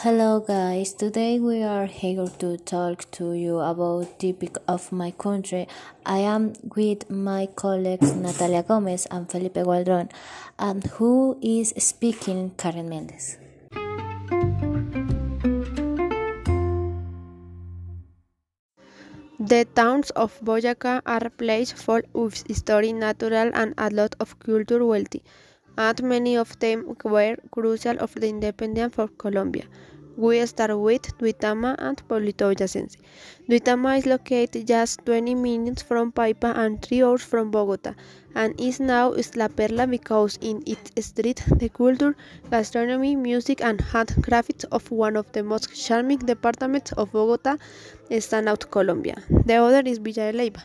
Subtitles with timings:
[0.00, 5.10] Hello guys, today we are here to talk to you about the topic of my
[5.10, 5.66] country.
[6.04, 10.10] I am with my colleagues Natalia Gomez and Felipe Gualdron,
[10.58, 13.38] and who is speaking Karen Mendez.
[19.40, 24.84] The towns of Boyacá are places full of history, natural, and a lot of culture
[24.84, 25.22] wealthy
[25.76, 29.64] and many of them were crucial of the independence for Colombia.
[30.18, 32.96] We start with Duitama and Pueblito Boyacense.
[33.50, 37.94] Duitama is located just 20 minutes from Paipa and 3 hours from Bogota,
[38.34, 42.16] and is now La Perla because in its street the culture,
[42.50, 47.58] gastronomy, music and handcrafts of one of the most charming departments of Bogota
[48.18, 49.16] stand out Colombia.
[49.44, 50.62] The other is Villa de Leyva.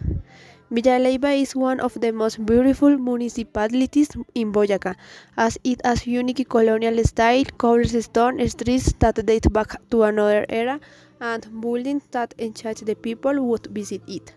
[0.74, 4.96] Villa Leyva is one of the most beautiful municipalities in Boyacá,
[5.36, 10.80] as it has unique colonial style, cobblestone streets that date back to another era,
[11.20, 14.34] and buildings that enchant the people who would visit it.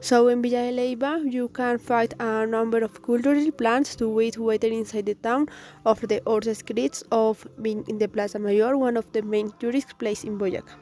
[0.00, 4.74] So in Villa Leyva, you can find a number of cultural plants to wait waiting
[4.74, 5.48] inside the town
[5.86, 9.96] of the old streets of being in the Plaza Mayor, one of the main tourist
[9.96, 10.76] places in Boyacá.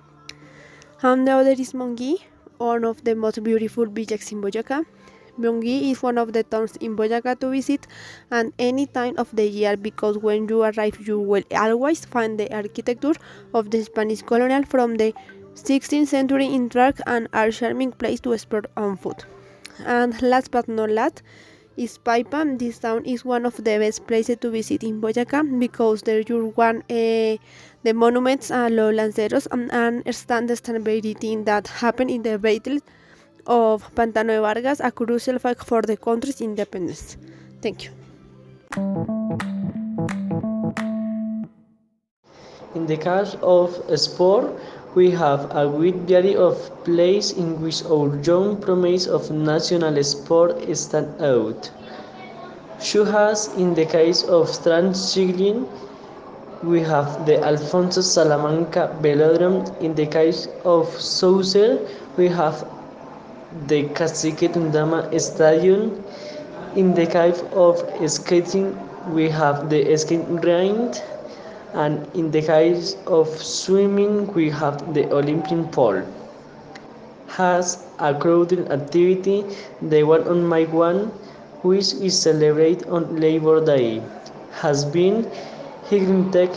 [1.03, 2.19] And the other is Monguí,
[2.59, 4.85] one of the most beautiful beaches in Boyacá.
[5.39, 7.87] Monguí is one of the towns in Boyacá to visit
[8.31, 12.55] at any time of the year because when you arrive you will always find the
[12.55, 13.15] architecture
[13.55, 15.15] of the Spanish colonial from the
[15.55, 19.25] 16th century in track and a charming place to explore on foot.
[19.85, 21.23] And last but not least
[21.77, 22.59] is Paipa.
[22.59, 26.53] This town is one of the best places to visit in Boyacá because there you
[26.55, 27.37] one uh,
[27.85, 32.79] the monuments and los lanceros and understand stability that happened in the battle
[33.47, 37.17] of Pantano de Vargas, a crucial fact for the country's independence.
[37.61, 37.91] Thank you.
[42.75, 44.59] In the case of sport,
[44.95, 50.57] we have a great variety of plays in which our young promise of national sport
[50.77, 51.71] stand out.
[52.81, 55.69] As in the case of cycling,
[56.63, 59.81] we have the Alfonso Salamanca Velodrome.
[59.81, 61.79] In the case of Saucer,
[62.17, 62.65] we have
[63.67, 66.05] the Cacique Tundama Stadium.
[66.77, 68.77] In the case of skating,
[69.13, 70.97] we have the skating rink.
[71.75, 76.03] And in the case of swimming, we have the Olympic pool.
[77.27, 79.45] Has a crowded activity,
[79.81, 81.11] the one on my one,
[81.63, 84.03] which is celebrated on Labor Day,
[84.61, 85.27] has been
[86.33, 86.51] Tech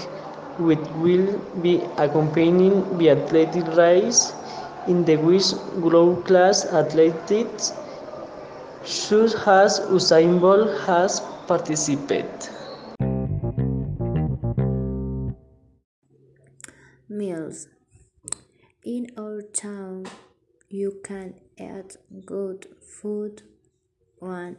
[0.57, 4.33] which will be accompanying the athletic race
[4.87, 7.73] in the which world-class athletes
[8.83, 12.29] such as Usain Bolt has participated.
[18.85, 20.05] In our town,
[20.69, 23.41] you can eat good food.
[24.19, 24.57] One,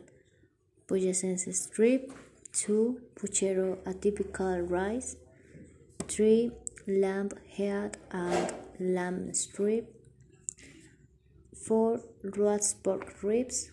[0.89, 2.13] Boyacense strip.
[2.53, 3.03] 2.
[3.15, 5.15] Puchero, a typical rice.
[6.09, 6.51] 3.
[6.89, 9.95] Lamb head and lamb strip.
[11.65, 12.01] 4.
[12.37, 13.71] Roast pork ribs.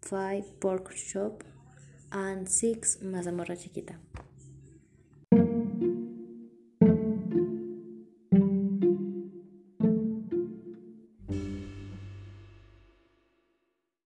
[0.00, 0.60] 5.
[0.60, 1.44] Pork chop.
[2.10, 3.00] And 6.
[3.04, 3.96] Mazamorra chiquita.